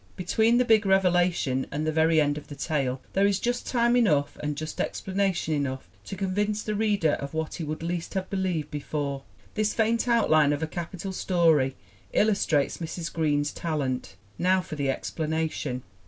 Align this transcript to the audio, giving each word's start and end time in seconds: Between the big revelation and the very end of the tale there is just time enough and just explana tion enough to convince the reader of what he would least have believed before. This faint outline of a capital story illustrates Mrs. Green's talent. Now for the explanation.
Between 0.15 0.57
the 0.57 0.65
big 0.65 0.87
revelation 0.87 1.67
and 1.71 1.85
the 1.85 1.91
very 1.91 2.19
end 2.19 2.35
of 2.35 2.47
the 2.47 2.55
tale 2.55 3.01
there 3.13 3.27
is 3.27 3.39
just 3.39 3.67
time 3.67 3.95
enough 3.95 4.35
and 4.41 4.55
just 4.57 4.79
explana 4.79 5.31
tion 5.35 5.53
enough 5.53 5.87
to 6.05 6.15
convince 6.15 6.63
the 6.63 6.73
reader 6.73 7.11
of 7.19 7.35
what 7.35 7.53
he 7.53 7.63
would 7.63 7.83
least 7.83 8.15
have 8.15 8.27
believed 8.27 8.71
before. 8.71 9.21
This 9.53 9.75
faint 9.75 10.07
outline 10.07 10.53
of 10.53 10.63
a 10.63 10.65
capital 10.65 11.13
story 11.13 11.75
illustrates 12.13 12.77
Mrs. 12.79 13.13
Green's 13.13 13.51
talent. 13.53 14.15
Now 14.39 14.59
for 14.59 14.75
the 14.75 14.89
explanation. 14.89 15.83